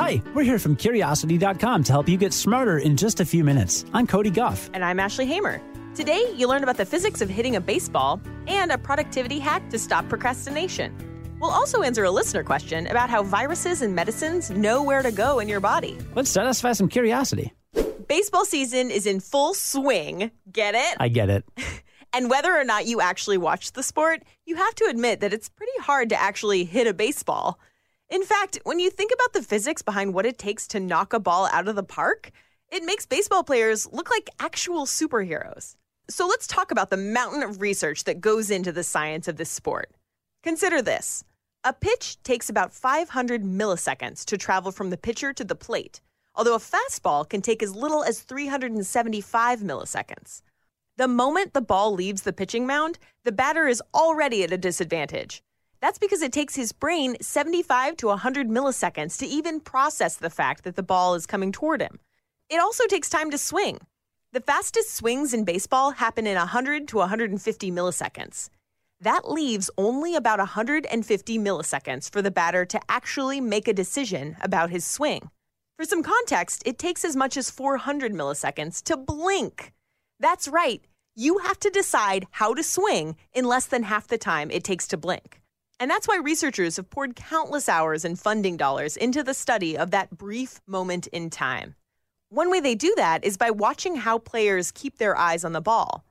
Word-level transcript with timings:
Hi, 0.00 0.22
we're 0.34 0.44
here 0.44 0.58
from 0.58 0.76
Curiosity.com 0.76 1.84
to 1.84 1.92
help 1.92 2.08
you 2.08 2.16
get 2.16 2.32
smarter 2.32 2.78
in 2.78 2.96
just 2.96 3.20
a 3.20 3.24
few 3.26 3.44
minutes. 3.44 3.84
I'm 3.92 4.06
Cody 4.06 4.30
Gough. 4.30 4.70
And 4.72 4.82
I'm 4.82 4.98
Ashley 4.98 5.26
Hamer. 5.26 5.60
Today, 5.94 6.32
you 6.34 6.48
learn 6.48 6.62
about 6.62 6.78
the 6.78 6.86
physics 6.86 7.20
of 7.20 7.28
hitting 7.28 7.56
a 7.56 7.60
baseball 7.60 8.18
and 8.46 8.72
a 8.72 8.78
productivity 8.78 9.38
hack 9.38 9.68
to 9.68 9.78
stop 9.78 10.08
procrastination. 10.08 10.96
We'll 11.38 11.50
also 11.50 11.82
answer 11.82 12.04
a 12.04 12.10
listener 12.10 12.42
question 12.42 12.86
about 12.86 13.10
how 13.10 13.22
viruses 13.22 13.82
and 13.82 13.94
medicines 13.94 14.50
know 14.50 14.82
where 14.82 15.02
to 15.02 15.12
go 15.12 15.38
in 15.38 15.50
your 15.50 15.60
body. 15.60 15.98
Let's 16.14 16.30
satisfy 16.30 16.72
some 16.72 16.88
curiosity. 16.88 17.52
Baseball 18.08 18.46
season 18.46 18.90
is 18.90 19.06
in 19.06 19.20
full 19.20 19.52
swing. 19.52 20.30
Get 20.50 20.74
it? 20.74 20.96
I 20.98 21.08
get 21.08 21.28
it. 21.28 21.44
And 22.12 22.28
whether 22.28 22.52
or 22.52 22.64
not 22.64 22.86
you 22.86 23.00
actually 23.00 23.38
watch 23.38 23.70
the 23.70 23.84
sport, 23.84 24.24
you 24.44 24.56
have 24.56 24.74
to 24.74 24.86
admit 24.86 25.20
that 25.20 25.32
it's 25.32 25.48
pretty 25.48 25.78
hard 25.80 26.08
to 26.08 26.20
actually 26.20 26.64
hit 26.64 26.88
a 26.88 26.92
baseball. 26.92 27.60
In 28.10 28.24
fact, 28.24 28.58
when 28.64 28.80
you 28.80 28.90
think 28.90 29.12
about 29.14 29.32
the 29.32 29.42
physics 29.42 29.82
behind 29.82 30.12
what 30.12 30.26
it 30.26 30.36
takes 30.36 30.66
to 30.68 30.80
knock 30.80 31.12
a 31.12 31.20
ball 31.20 31.48
out 31.52 31.68
of 31.68 31.76
the 31.76 31.84
park, 31.84 32.32
it 32.68 32.82
makes 32.82 33.06
baseball 33.06 33.44
players 33.44 33.86
look 33.92 34.10
like 34.10 34.28
actual 34.40 34.84
superheroes. 34.84 35.76
So 36.08 36.26
let's 36.26 36.48
talk 36.48 36.72
about 36.72 36.90
the 36.90 36.96
mountain 36.96 37.44
of 37.44 37.60
research 37.60 38.02
that 38.04 38.20
goes 38.20 38.50
into 38.50 38.72
the 38.72 38.82
science 38.82 39.28
of 39.28 39.36
this 39.36 39.48
sport. 39.48 39.92
Consider 40.42 40.82
this 40.82 41.22
a 41.62 41.72
pitch 41.72 42.20
takes 42.24 42.48
about 42.48 42.72
500 42.72 43.44
milliseconds 43.44 44.24
to 44.24 44.36
travel 44.36 44.72
from 44.72 44.90
the 44.90 44.96
pitcher 44.96 45.32
to 45.32 45.44
the 45.44 45.54
plate, 45.54 46.00
although 46.34 46.56
a 46.56 46.58
fastball 46.58 47.28
can 47.28 47.42
take 47.42 47.62
as 47.62 47.76
little 47.76 48.02
as 48.02 48.20
375 48.22 49.60
milliseconds. 49.60 50.42
The 50.96 51.06
moment 51.06 51.54
the 51.54 51.60
ball 51.60 51.92
leaves 51.92 52.22
the 52.22 52.32
pitching 52.32 52.66
mound, 52.66 52.98
the 53.22 53.30
batter 53.30 53.68
is 53.68 53.82
already 53.94 54.42
at 54.42 54.52
a 54.52 54.58
disadvantage. 54.58 55.44
That's 55.80 55.98
because 55.98 56.20
it 56.20 56.32
takes 56.32 56.54
his 56.54 56.72
brain 56.72 57.16
75 57.22 57.96
to 57.98 58.08
100 58.08 58.48
milliseconds 58.48 59.18
to 59.18 59.26
even 59.26 59.60
process 59.60 60.16
the 60.16 60.28
fact 60.28 60.64
that 60.64 60.76
the 60.76 60.82
ball 60.82 61.14
is 61.14 61.26
coming 61.26 61.52
toward 61.52 61.80
him. 61.80 61.98
It 62.50 62.60
also 62.60 62.86
takes 62.86 63.08
time 63.08 63.30
to 63.30 63.38
swing. 63.38 63.78
The 64.32 64.40
fastest 64.40 64.94
swings 64.94 65.32
in 65.32 65.44
baseball 65.44 65.92
happen 65.92 66.26
in 66.26 66.36
100 66.36 66.86
to 66.88 66.98
150 66.98 67.70
milliseconds. 67.70 68.50
That 69.00 69.30
leaves 69.30 69.70
only 69.78 70.14
about 70.14 70.38
150 70.38 71.38
milliseconds 71.38 72.12
for 72.12 72.20
the 72.20 72.30
batter 72.30 72.66
to 72.66 72.80
actually 72.88 73.40
make 73.40 73.66
a 73.66 73.72
decision 73.72 74.36
about 74.42 74.68
his 74.68 74.84
swing. 74.84 75.30
For 75.78 75.86
some 75.86 76.02
context, 76.02 76.62
it 76.66 76.78
takes 76.78 77.06
as 77.06 77.16
much 77.16 77.38
as 77.38 77.50
400 77.50 78.12
milliseconds 78.12 78.82
to 78.82 78.98
blink. 78.98 79.72
That's 80.18 80.46
right, 80.46 80.84
you 81.16 81.38
have 81.38 81.58
to 81.60 81.70
decide 81.70 82.26
how 82.32 82.52
to 82.52 82.62
swing 82.62 83.16
in 83.32 83.46
less 83.46 83.64
than 83.64 83.84
half 83.84 84.06
the 84.06 84.18
time 84.18 84.50
it 84.50 84.62
takes 84.62 84.86
to 84.88 84.98
blink. 84.98 85.40
And 85.80 85.90
that's 85.90 86.06
why 86.06 86.18
researchers 86.18 86.76
have 86.76 86.90
poured 86.90 87.16
countless 87.16 87.66
hours 87.66 88.04
and 88.04 88.18
funding 88.18 88.58
dollars 88.58 88.98
into 88.98 89.22
the 89.22 89.32
study 89.32 89.78
of 89.78 89.90
that 89.92 90.10
brief 90.10 90.60
moment 90.66 91.06
in 91.06 91.30
time. 91.30 91.74
One 92.28 92.50
way 92.50 92.60
they 92.60 92.74
do 92.74 92.92
that 92.98 93.24
is 93.24 93.38
by 93.38 93.50
watching 93.50 93.96
how 93.96 94.18
players 94.18 94.70
keep 94.70 94.98
their 94.98 95.16
eyes 95.16 95.42
on 95.42 95.54
the 95.54 95.62
ball. 95.62 96.04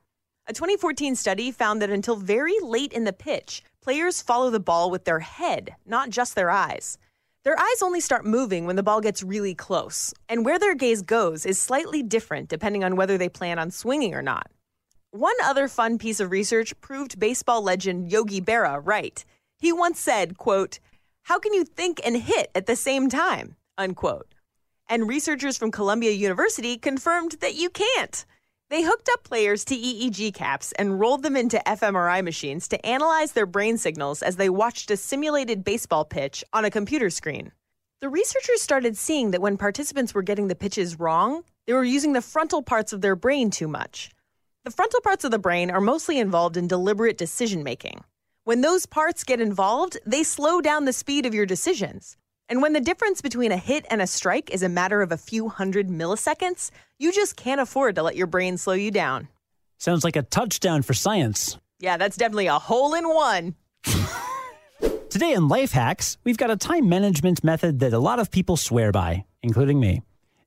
A 0.48 0.52
2014 0.52 1.14
study 1.14 1.52
found 1.52 1.80
that 1.80 1.88
until 1.88 2.16
very 2.16 2.58
late 2.60 2.92
in 2.92 3.04
the 3.04 3.12
pitch, 3.12 3.62
players 3.80 4.20
follow 4.20 4.50
the 4.50 4.58
ball 4.58 4.90
with 4.90 5.04
their 5.04 5.20
head, 5.20 5.76
not 5.86 6.10
just 6.10 6.34
their 6.34 6.50
eyes. 6.50 6.98
Their 7.44 7.58
eyes 7.58 7.80
only 7.80 8.00
start 8.00 8.26
moving 8.26 8.66
when 8.66 8.74
the 8.74 8.82
ball 8.82 9.00
gets 9.00 9.22
really 9.22 9.54
close, 9.54 10.12
and 10.28 10.44
where 10.44 10.58
their 10.58 10.74
gaze 10.74 11.00
goes 11.00 11.46
is 11.46 11.60
slightly 11.60 12.02
different 12.02 12.48
depending 12.48 12.82
on 12.82 12.96
whether 12.96 13.16
they 13.16 13.28
plan 13.28 13.60
on 13.60 13.70
swinging 13.70 14.14
or 14.14 14.22
not. 14.22 14.50
One 15.12 15.36
other 15.44 15.68
fun 15.68 15.96
piece 15.96 16.18
of 16.18 16.32
research 16.32 16.78
proved 16.80 17.20
baseball 17.20 17.62
legend 17.62 18.10
Yogi 18.10 18.40
Berra 18.40 18.80
right. 18.84 19.24
He 19.60 19.72
once 19.72 20.00
said, 20.00 20.38
quote, 20.38 20.78
How 21.24 21.38
can 21.38 21.52
you 21.52 21.64
think 21.64 22.00
and 22.02 22.16
hit 22.16 22.50
at 22.54 22.66
the 22.66 22.76
same 22.76 23.10
time? 23.10 23.56
Unquote. 23.76 24.34
And 24.88 25.06
researchers 25.06 25.58
from 25.58 25.70
Columbia 25.70 26.12
University 26.12 26.78
confirmed 26.78 27.36
that 27.40 27.54
you 27.54 27.68
can't. 27.68 28.24
They 28.70 28.82
hooked 28.82 29.10
up 29.12 29.22
players 29.22 29.64
to 29.66 29.76
EEG 29.76 30.32
caps 30.32 30.72
and 30.72 30.98
rolled 30.98 31.22
them 31.22 31.36
into 31.36 31.62
fMRI 31.66 32.24
machines 32.24 32.68
to 32.68 32.86
analyze 32.86 33.32
their 33.32 33.46
brain 33.46 33.76
signals 33.76 34.22
as 34.22 34.36
they 34.36 34.48
watched 34.48 34.90
a 34.90 34.96
simulated 34.96 35.62
baseball 35.62 36.04
pitch 36.04 36.42
on 36.52 36.64
a 36.64 36.70
computer 36.70 37.10
screen. 37.10 37.52
The 38.00 38.08
researchers 38.08 38.62
started 38.62 38.96
seeing 38.96 39.32
that 39.32 39.42
when 39.42 39.58
participants 39.58 40.14
were 40.14 40.22
getting 40.22 40.48
the 40.48 40.54
pitches 40.54 40.98
wrong, 40.98 41.42
they 41.66 41.74
were 41.74 41.84
using 41.84 42.14
the 42.14 42.22
frontal 42.22 42.62
parts 42.62 42.94
of 42.94 43.02
their 43.02 43.16
brain 43.16 43.50
too 43.50 43.68
much. 43.68 44.10
The 44.64 44.70
frontal 44.70 45.00
parts 45.02 45.24
of 45.24 45.32
the 45.32 45.38
brain 45.38 45.70
are 45.70 45.80
mostly 45.80 46.18
involved 46.18 46.56
in 46.56 46.66
deliberate 46.66 47.18
decision 47.18 47.62
making. 47.62 48.02
When 48.50 48.62
those 48.62 48.84
parts 48.84 49.22
get 49.22 49.40
involved, 49.40 49.96
they 50.04 50.24
slow 50.24 50.60
down 50.60 50.84
the 50.84 50.92
speed 50.92 51.24
of 51.24 51.32
your 51.32 51.46
decisions. 51.46 52.16
And 52.48 52.60
when 52.60 52.72
the 52.72 52.80
difference 52.80 53.20
between 53.20 53.52
a 53.52 53.56
hit 53.56 53.86
and 53.88 54.02
a 54.02 54.08
strike 54.08 54.50
is 54.50 54.64
a 54.64 54.68
matter 54.68 55.02
of 55.02 55.12
a 55.12 55.16
few 55.16 55.48
hundred 55.48 55.88
milliseconds, 55.88 56.72
you 56.98 57.12
just 57.12 57.36
can't 57.36 57.60
afford 57.60 57.94
to 57.94 58.02
let 58.02 58.16
your 58.16 58.26
brain 58.26 58.58
slow 58.58 58.74
you 58.74 58.90
down. 58.90 59.28
Sounds 59.78 60.02
like 60.02 60.16
a 60.16 60.22
touchdown 60.22 60.82
for 60.82 60.94
science. 60.94 61.58
Yeah, 61.78 61.96
that's 61.96 62.16
definitely 62.16 62.48
a 62.48 62.58
hole 62.58 62.94
in 62.94 63.08
one. 63.08 63.54
Today 65.10 65.32
in 65.32 65.46
Life 65.46 65.70
Hacks, 65.70 66.18
we've 66.24 66.36
got 66.36 66.50
a 66.50 66.56
time 66.56 66.88
management 66.88 67.44
method 67.44 67.78
that 67.78 67.92
a 67.92 68.00
lot 68.00 68.18
of 68.18 68.32
people 68.32 68.56
swear 68.56 68.90
by, 68.90 69.26
including 69.44 69.78
me. 69.78 70.02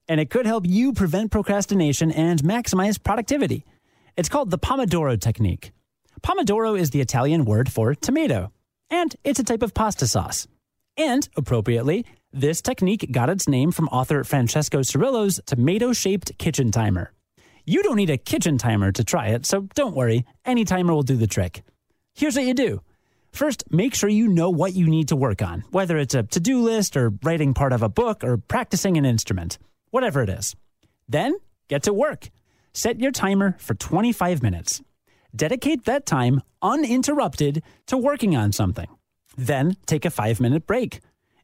And 0.09 0.20
it 0.20 0.30
could 0.30 0.46
help 0.46 0.66
you 0.68 0.91
prevent 0.91 1.31
procrastination 1.31 2.12
and 2.12 2.44
maximize 2.44 3.02
productivity. 3.02 3.66
It's 4.18 4.28
called 4.28 4.52
the 4.52 4.59
Pomodoro 4.59 5.18
Technique. 5.18 5.72
Pomodoro 6.23 6.79
is 6.79 6.91
the 6.91 7.01
Italian 7.01 7.44
word 7.44 7.69
for 7.69 7.94
tomato, 7.94 8.50
and 8.89 9.13
it's 9.25 9.39
a 9.39 9.44
type 9.44 9.61
of 9.61 9.73
pasta 9.73 10.07
sauce. 10.07 10.47
And, 10.95 11.28
appropriately, 11.35 12.06
this 12.31 12.61
technique 12.61 13.11
got 13.11 13.29
its 13.29 13.50
name 13.50 13.73
from 13.73 13.89
author 13.89 14.23
Francesco 14.23 14.84
Cirillo's 14.84 15.41
tomato 15.45 15.91
shaped 15.91 16.38
kitchen 16.38 16.72
timer. 16.72 17.11
You 17.66 17.84
don't 17.84 17.97
need 17.97 18.09
a 18.09 18.17
kitchen 18.17 18.57
timer 18.57 18.94
to 18.94 19.03
try 19.03 19.28
it, 19.28 19.45
so 19.45 19.67
don't 19.75 19.97
worry, 19.97 20.25
any 20.45 20.63
timer 20.63 20.94
will 20.94 21.03
do 21.03 21.17
the 21.17 21.28
trick. 21.28 21.61
Here's 22.16 22.38
what 22.38 22.45
you 22.45 22.53
do 22.53 22.81
First, 23.34 23.66
make 23.69 23.94
sure 23.94 24.09
you 24.09 24.29
know 24.29 24.50
what 24.50 24.73
you 24.73 24.88
need 24.88 25.09
to 25.09 25.17
work 25.17 25.41
on, 25.41 25.66
whether 25.72 25.97
it's 25.97 26.16
a 26.16 26.23
to 26.23 26.40
do 26.40 26.61
list 26.61 26.95
or 26.95 27.11
writing 27.23 27.53
part 27.53 27.73
of 27.73 27.84
a 27.84 27.90
book 27.90 28.23
or 28.23 28.38
practicing 28.38 28.95
an 28.95 29.05
instrument, 29.05 29.57
whatever 29.90 30.22
it 30.22 30.29
is. 30.29 30.55
Then, 31.09 31.35
get 31.67 31.84
to 31.84 31.94
work. 31.94 32.29
Set 32.72 33.01
your 33.01 33.11
timer 33.11 33.57
for 33.59 33.73
25 33.73 34.41
minutes. 34.41 34.81
Dedicate 35.35 35.85
that 35.85 36.05
time 36.05 36.41
uninterrupted 36.61 37.63
to 37.88 37.97
working 37.97 38.35
on 38.35 38.51
something. 38.51 38.88
Then, 39.35 39.77
take 39.88 40.05
a 40.05 40.11
five 40.11 40.39
minute 40.39 40.67
break. 40.67 40.99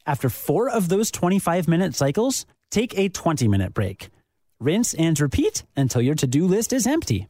After 0.05 0.29
four 0.29 0.69
of 0.69 0.89
those 0.89 1.09
25 1.09 1.67
minute 1.67 1.95
cycles, 1.95 2.45
take 2.69 2.97
a 2.97 3.09
20 3.09 3.47
minute 3.47 3.73
break. 3.73 4.09
Rinse 4.59 4.93
and 4.93 5.19
repeat 5.19 5.63
until 5.75 6.03
your 6.03 6.13
to 6.15 6.27
do 6.27 6.45
list 6.45 6.71
is 6.71 6.85
empty. 6.85 7.29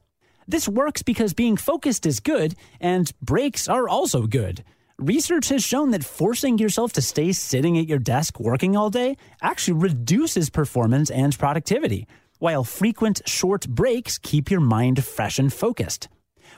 This 0.50 0.68
works 0.68 1.02
because 1.02 1.34
being 1.34 1.56
focused 1.56 2.06
is 2.06 2.20
good 2.20 2.56
and 2.82 3.10
breaks 3.22 3.70
are 3.70 3.88
also 3.88 4.28
good. 4.28 4.66
Research 4.98 5.48
has 5.48 5.64
shown 5.64 5.92
that 5.92 6.04
forcing 6.04 6.58
yourself 6.58 6.92
to 6.94 7.02
stay 7.02 7.32
sitting 7.32 7.78
at 7.78 7.88
your 7.88 8.00
desk 8.00 8.38
working 8.38 8.76
all 8.76 8.90
day 8.90 9.16
actually 9.42 9.80
reduces 9.80 10.50
performance 10.50 11.10
and 11.10 11.40
productivity, 11.40 12.06
while 12.40 12.66
frequent 12.66 13.22
short 13.26 13.66
breaks 13.70 14.18
keep 14.18 14.52
your 14.52 14.60
mind 14.60 15.06
fresh 15.06 15.40
and 15.40 15.54
focused. 15.54 16.10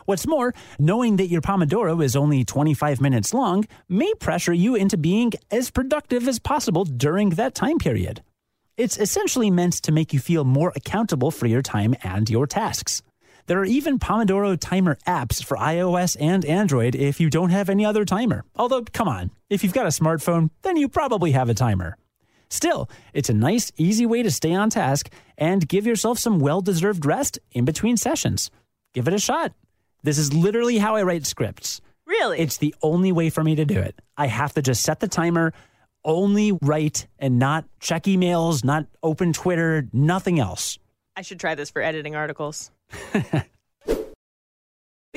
What's 0.06 0.28
more, 0.28 0.54
knowing 0.80 1.18
that 1.18 1.28
your 1.28 1.42
Pomodoro 1.42 2.04
is 2.04 2.16
only 2.16 2.44
25 2.44 3.02
minutes 3.02 3.34
long 3.34 3.66
may 3.90 4.14
pressure 4.16 4.54
you 4.54 4.76
into 4.76 4.98
being 4.98 5.34
as 5.50 5.70
productive 5.72 6.28
as 6.28 6.40
possible 6.40 6.86
during 6.86 7.32
that 7.32 7.56
time 7.56 7.78
period. 7.78 8.22
It's 8.78 8.98
essentially 8.98 9.52
meant 9.52 9.74
to 9.84 9.92
make 9.92 10.14
you 10.14 10.20
feel 10.20 10.44
more 10.44 10.74
accountable 10.76 11.32
for 11.32 11.46
your 11.46 11.62
time 11.62 11.96
and 12.04 12.30
your 12.30 12.48
tasks. 12.48 13.02
There 13.48 13.60
are 13.60 13.66
even 13.66 14.00
Pomodoro 14.00 14.58
timer 14.60 14.98
apps 15.08 15.44
for 15.44 15.58
iOS 15.58 16.16
and 16.20 16.46
Android 16.46 16.96
if 16.96 17.20
you 17.20 17.30
don't 17.30 17.50
have 17.50 17.70
any 17.70 17.86
other 17.86 18.06
timer. 18.06 18.46
Although, 18.56 18.84
come 18.84 19.08
on, 19.08 19.32
if 19.50 19.64
you've 19.64 19.74
got 19.74 19.86
a 19.86 19.90
smartphone, 19.90 20.52
then 20.62 20.78
you 20.78 20.88
probably 20.88 21.32
have 21.32 21.50
a 21.50 21.54
timer. 21.54 21.98
Still, 22.50 22.90
it's 23.14 23.30
a 23.30 23.34
nice, 23.34 23.72
easy 23.78 24.06
way 24.06 24.24
to 24.24 24.32
stay 24.32 24.54
on 24.54 24.70
task 24.70 25.10
and 25.38 25.68
give 25.68 25.86
yourself 25.86 26.20
some 26.20 26.40
well 26.40 26.62
deserved 26.62 27.06
rest 27.06 27.40
in 27.52 27.66
between 27.66 27.98
sessions. 27.98 28.52
Give 28.94 29.08
it 29.08 29.14
a 29.14 29.20
shot. 29.20 29.54
This 30.04 30.18
is 30.18 30.34
literally 30.34 30.78
how 30.78 30.96
I 30.96 31.04
write 31.04 31.26
scripts. 31.26 31.82
Really? 32.06 32.40
It's 32.40 32.58
the 32.58 32.76
only 32.82 33.12
way 33.12 33.30
for 33.30 33.44
me 33.44 33.56
to 33.56 33.66
do 33.66 33.80
it. 33.80 34.00
I 34.18 34.28
have 34.28 34.54
to 34.56 34.62
just 34.62 34.84
set 34.84 35.00
the 35.00 35.08
timer, 35.08 35.54
only 36.04 36.52
write 36.62 37.08
and 37.20 37.40
not 37.40 37.66
check 37.80 38.04
emails, 38.04 38.64
not 38.64 38.88
open 39.04 39.34
Twitter, 39.34 39.88
nothing 39.94 40.40
else. 40.40 40.78
I 41.16 41.22
should 41.22 41.40
try 41.40 41.56
this 41.56 41.70
for 41.70 41.82
editing 41.82 42.16
articles. 42.16 42.72
we 43.14 43.22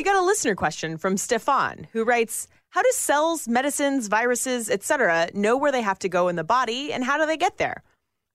got 0.02 0.16
a 0.16 0.22
listener 0.22 0.54
question 0.54 0.98
from 0.98 1.16
Stefan 1.16 1.86
who 1.92 2.04
writes, 2.04 2.48
"How 2.70 2.82
do 2.82 2.90
cells, 2.92 3.48
medicines, 3.48 4.08
viruses, 4.08 4.68
etc. 4.68 5.28
know 5.34 5.56
where 5.56 5.72
they 5.72 5.82
have 5.82 5.98
to 6.00 6.08
go 6.08 6.28
in 6.28 6.36
the 6.36 6.44
body 6.44 6.92
and 6.92 7.04
how 7.04 7.18
do 7.18 7.26
they 7.26 7.36
get 7.36 7.56
there?" 7.56 7.82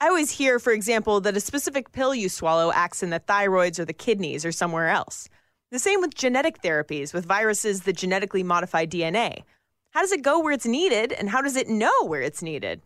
I 0.02 0.08
always 0.08 0.32
hear, 0.32 0.60
for 0.60 0.72
example, 0.72 1.20
that 1.22 1.36
a 1.36 1.42
specific 1.42 1.92
pill 1.92 2.16
you 2.16 2.30
swallow 2.30 2.72
acts 2.72 3.04
in 3.04 3.10
the 3.10 3.20
thyroids 3.20 3.80
or 3.80 3.86
the 3.86 3.94
kidneys 3.94 4.46
or 4.46 4.54
somewhere 4.54 4.88
else. 4.88 5.28
The 5.72 5.78
same 5.78 6.02
with 6.02 6.16
genetic 6.16 6.64
therapies 6.64 7.14
with 7.14 7.28
viruses 7.28 7.82
that 7.82 7.96
genetically 7.96 8.42
modify 8.42 8.88
DNA. 8.88 9.44
How 9.92 10.02
does 10.02 10.12
it 10.12 10.24
go 10.24 10.40
where 10.40 10.52
it's 10.52 10.66
needed 10.66 11.14
and 11.14 11.30
how 11.30 11.42
does 11.42 11.56
it 11.56 11.70
know 11.70 11.92
where 12.06 12.24
it's 12.24 12.42
needed? 12.42 12.82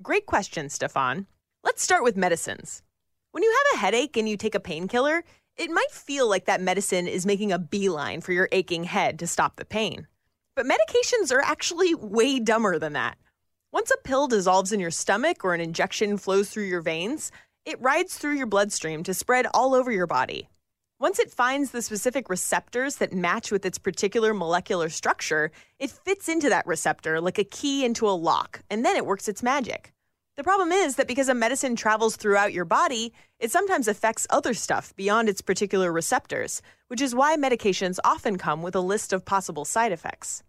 Great 0.00 0.26
question, 0.26 0.68
Stefan. 0.68 1.26
Let's 1.64 1.82
start 1.82 2.04
with 2.04 2.16
medicines. 2.16 2.82
When 3.32 3.42
you 3.42 3.50
have 3.50 3.78
a 3.78 3.80
headache 3.80 4.16
and 4.16 4.28
you 4.28 4.36
take 4.36 4.54
a 4.54 4.60
painkiller, 4.60 5.24
it 5.56 5.72
might 5.72 5.90
feel 5.90 6.28
like 6.28 6.44
that 6.44 6.60
medicine 6.60 7.08
is 7.08 7.26
making 7.26 7.50
a 7.50 7.58
beeline 7.58 8.20
for 8.20 8.32
your 8.32 8.48
aching 8.52 8.84
head 8.84 9.18
to 9.18 9.26
stop 9.26 9.56
the 9.56 9.64
pain. 9.64 10.06
But 10.54 10.66
medications 10.66 11.32
are 11.32 11.42
actually 11.42 11.96
way 11.96 12.38
dumber 12.38 12.78
than 12.78 12.92
that. 12.92 13.18
Once 13.72 13.90
a 13.90 13.96
pill 14.04 14.28
dissolves 14.28 14.72
in 14.72 14.78
your 14.78 14.92
stomach 14.92 15.44
or 15.44 15.52
an 15.52 15.60
injection 15.60 16.16
flows 16.16 16.50
through 16.50 16.64
your 16.64 16.80
veins, 16.80 17.32
it 17.64 17.80
rides 17.80 18.16
through 18.16 18.36
your 18.36 18.46
bloodstream 18.46 19.02
to 19.02 19.14
spread 19.14 19.48
all 19.52 19.74
over 19.74 19.90
your 19.90 20.06
body. 20.06 20.48
Once 21.00 21.18
it 21.18 21.32
finds 21.32 21.70
the 21.70 21.80
specific 21.80 22.28
receptors 22.28 22.96
that 22.96 23.10
match 23.10 23.50
with 23.50 23.64
its 23.64 23.78
particular 23.78 24.34
molecular 24.34 24.90
structure, 24.90 25.50
it 25.78 25.90
fits 25.90 26.28
into 26.28 26.50
that 26.50 26.66
receptor 26.66 27.22
like 27.22 27.38
a 27.38 27.44
key 27.44 27.86
into 27.86 28.06
a 28.06 28.10
lock, 28.10 28.60
and 28.68 28.84
then 28.84 28.94
it 28.94 29.06
works 29.06 29.26
its 29.26 29.42
magic. 29.42 29.94
The 30.36 30.44
problem 30.44 30.70
is 30.70 30.96
that 30.96 31.08
because 31.08 31.30
a 31.30 31.34
medicine 31.34 31.74
travels 31.74 32.16
throughout 32.16 32.52
your 32.52 32.66
body, 32.66 33.14
it 33.38 33.50
sometimes 33.50 33.88
affects 33.88 34.26
other 34.28 34.52
stuff 34.52 34.94
beyond 34.94 35.30
its 35.30 35.40
particular 35.40 35.90
receptors, 35.90 36.60
which 36.88 37.00
is 37.00 37.14
why 37.14 37.34
medications 37.34 37.98
often 38.04 38.36
come 38.36 38.60
with 38.60 38.74
a 38.74 38.80
list 38.80 39.14
of 39.14 39.24
possible 39.24 39.64
side 39.64 39.92
effects. 39.92 40.42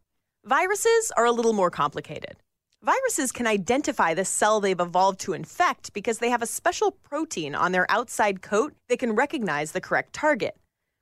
Viruses 0.43 1.13
are 1.15 1.25
a 1.25 1.31
little 1.31 1.53
more 1.53 1.71
complicated. 1.71 2.35
Viruses 2.83 3.31
can 3.31 3.45
identify 3.45 4.15
the 4.15 4.25
cell 4.25 4.59
they've 4.59 4.79
evolved 4.79 5.19
to 5.19 5.33
infect 5.33 5.93
because 5.93 6.17
they 6.17 6.31
have 6.31 6.41
a 6.41 6.47
special 6.47 6.89
protein 6.89 7.53
on 7.53 7.71
their 7.71 7.85
outside 7.91 8.41
coat 8.41 8.73
that 8.89 8.97
can 8.97 9.13
recognize 9.13 9.71
the 9.71 9.79
correct 9.79 10.13
target. 10.13 10.57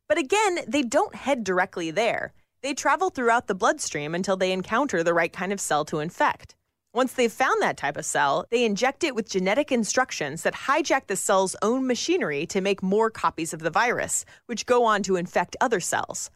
But 0.09 0.17
again, 0.17 0.59
they 0.67 0.81
don't 0.81 1.15
head 1.15 1.45
directly 1.45 1.89
there. 1.89 2.33
They 2.61 2.73
travel 2.73 3.09
throughout 3.09 3.47
the 3.47 3.55
bloodstream 3.55 4.13
until 4.13 4.35
they 4.35 4.51
encounter 4.51 5.03
the 5.03 5.13
right 5.13 5.31
kind 5.31 5.53
of 5.53 5.61
cell 5.61 5.85
to 5.85 5.99
infect. 5.99 6.53
Once 6.93 7.13
they've 7.13 7.31
found 7.31 7.61
that 7.61 7.77
type 7.77 7.95
of 7.95 8.03
cell, 8.03 8.45
they 8.49 8.65
inject 8.65 9.05
it 9.05 9.15
with 9.15 9.29
genetic 9.29 9.71
instructions 9.71 10.43
that 10.43 10.55
hijack 10.67 11.07
the 11.07 11.15
cell's 11.15 11.55
own 11.61 11.87
machinery 11.87 12.45
to 12.47 12.59
make 12.59 12.83
more 12.83 13.09
copies 13.09 13.53
of 13.53 13.61
the 13.61 13.69
virus, 13.69 14.25
which 14.47 14.65
go 14.65 14.83
on 14.83 15.01
to 15.01 15.15
infect 15.15 15.55
other 15.61 15.79
cells. 15.79 16.29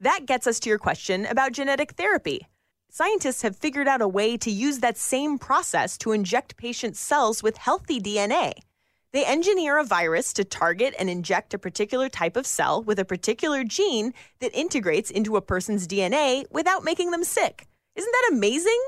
That 0.00 0.24
gets 0.24 0.46
us 0.46 0.58
to 0.60 0.70
your 0.70 0.78
question 0.78 1.26
about 1.26 1.52
genetic 1.52 1.92
therapy 1.92 2.46
scientists 2.96 3.42
have 3.42 3.54
figured 3.54 3.86
out 3.86 4.00
a 4.00 4.08
way 4.08 4.38
to 4.38 4.50
use 4.50 4.78
that 4.78 4.96
same 4.96 5.36
process 5.38 5.98
to 5.98 6.12
inject 6.12 6.56
patients' 6.56 6.98
cells 6.98 7.42
with 7.42 7.58
healthy 7.58 8.00
DNA. 8.00 8.54
They 9.12 9.22
engineer 9.22 9.76
a 9.76 9.84
virus 9.84 10.32
to 10.32 10.44
target 10.44 10.94
and 10.98 11.10
inject 11.10 11.52
a 11.52 11.58
particular 11.58 12.08
type 12.08 12.38
of 12.38 12.46
cell 12.46 12.82
with 12.82 12.98
a 12.98 13.04
particular 13.04 13.64
gene 13.64 14.14
that 14.40 14.54
integrates 14.54 15.10
into 15.10 15.36
a 15.36 15.42
person's 15.42 15.86
DNA 15.86 16.46
without 16.50 16.84
making 16.84 17.10
them 17.10 17.22
sick. 17.22 17.66
Isn't 17.96 18.12
that 18.12 18.30
amazing? 18.32 18.82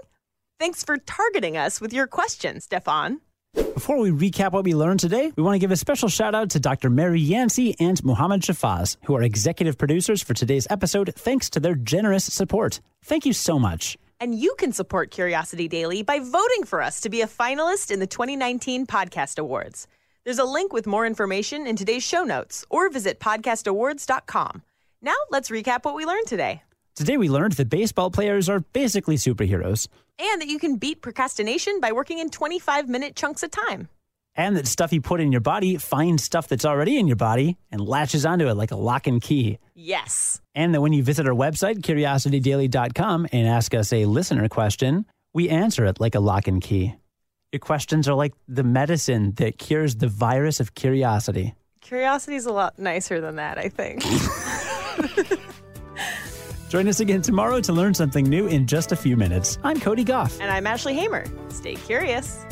Thanks 0.58 0.82
for 0.82 0.96
targeting 0.96 1.58
us 1.58 1.78
with 1.78 1.92
your 1.92 2.06
question, 2.06 2.62
Stefan. 2.62 3.20
Before 3.58 3.98
we 3.98 4.10
recap 4.10 4.52
what 4.52 4.64
we 4.64 4.74
learned 4.74 5.00
today, 5.00 5.32
we 5.36 5.42
want 5.42 5.54
to 5.54 5.58
give 5.58 5.70
a 5.70 5.76
special 5.76 6.08
shout 6.08 6.34
out 6.34 6.50
to 6.50 6.60
Dr. 6.60 6.90
Mary 6.90 7.20
Yancey 7.20 7.74
and 7.80 8.02
Muhammad 8.04 8.42
Shafaz, 8.42 8.96
who 9.04 9.16
are 9.16 9.22
executive 9.22 9.78
producers 9.78 10.22
for 10.22 10.34
today's 10.34 10.66
episode, 10.68 11.14
thanks 11.14 11.48
to 11.50 11.60
their 11.60 11.74
generous 11.74 12.24
support. 12.24 12.80
Thank 13.04 13.24
you 13.24 13.32
so 13.32 13.58
much. 13.58 13.96
And 14.20 14.34
you 14.34 14.54
can 14.58 14.72
support 14.72 15.10
Curiosity 15.10 15.68
Daily 15.68 16.02
by 16.02 16.18
voting 16.18 16.64
for 16.64 16.82
us 16.82 17.00
to 17.02 17.08
be 17.08 17.20
a 17.22 17.26
finalist 17.26 17.90
in 17.90 18.00
the 18.00 18.06
2019 18.06 18.86
Podcast 18.86 19.38
Awards. 19.38 19.86
There's 20.24 20.38
a 20.38 20.44
link 20.44 20.72
with 20.72 20.86
more 20.86 21.06
information 21.06 21.66
in 21.66 21.76
today's 21.76 22.02
show 22.02 22.24
notes 22.24 22.64
or 22.68 22.90
visit 22.90 23.20
podcastawards.com. 23.20 24.62
Now, 25.00 25.14
let's 25.30 25.50
recap 25.50 25.84
what 25.84 25.94
we 25.94 26.04
learned 26.04 26.26
today. 26.26 26.62
Today, 26.98 27.16
we 27.16 27.28
learned 27.28 27.52
that 27.52 27.70
baseball 27.70 28.10
players 28.10 28.48
are 28.48 28.58
basically 28.58 29.14
superheroes. 29.14 29.86
And 30.18 30.40
that 30.42 30.48
you 30.48 30.58
can 30.58 30.78
beat 30.78 31.00
procrastination 31.00 31.78
by 31.78 31.92
working 31.92 32.18
in 32.18 32.28
25 32.28 32.88
minute 32.88 33.14
chunks 33.14 33.44
of 33.44 33.52
time. 33.52 33.88
And 34.34 34.56
that 34.56 34.66
stuff 34.66 34.92
you 34.92 35.00
put 35.00 35.20
in 35.20 35.30
your 35.30 35.40
body 35.40 35.76
finds 35.76 36.24
stuff 36.24 36.48
that's 36.48 36.64
already 36.64 36.98
in 36.98 37.06
your 37.06 37.14
body 37.14 37.56
and 37.70 37.80
latches 37.80 38.26
onto 38.26 38.48
it 38.48 38.54
like 38.54 38.72
a 38.72 38.76
lock 38.76 39.06
and 39.06 39.22
key. 39.22 39.60
Yes. 39.76 40.40
And 40.56 40.74
that 40.74 40.80
when 40.80 40.92
you 40.92 41.04
visit 41.04 41.28
our 41.28 41.34
website, 41.34 41.82
curiositydaily.com, 41.82 43.28
and 43.30 43.46
ask 43.46 43.74
us 43.74 43.92
a 43.92 44.04
listener 44.06 44.48
question, 44.48 45.06
we 45.32 45.48
answer 45.48 45.84
it 45.84 46.00
like 46.00 46.16
a 46.16 46.20
lock 46.20 46.48
and 46.48 46.60
key. 46.60 46.96
Your 47.52 47.60
questions 47.60 48.08
are 48.08 48.14
like 48.14 48.34
the 48.48 48.64
medicine 48.64 49.34
that 49.34 49.56
cures 49.56 49.94
the 49.94 50.08
virus 50.08 50.58
of 50.58 50.74
curiosity. 50.74 51.54
Curiosity 51.80 52.34
is 52.34 52.46
a 52.46 52.52
lot 52.52 52.76
nicer 52.76 53.20
than 53.20 53.36
that, 53.36 53.56
I 53.56 53.68
think. 53.68 54.02
Join 56.68 56.86
us 56.88 57.00
again 57.00 57.22
tomorrow 57.22 57.60
to 57.60 57.72
learn 57.72 57.94
something 57.94 58.24
new 58.24 58.46
in 58.46 58.66
just 58.66 58.92
a 58.92 58.96
few 58.96 59.16
minutes. 59.16 59.58
I'm 59.64 59.80
Cody 59.80 60.04
Gough. 60.04 60.38
And 60.40 60.50
I'm 60.50 60.66
Ashley 60.66 60.94
Hamer. 60.94 61.24
Stay 61.48 61.74
curious. 61.74 62.44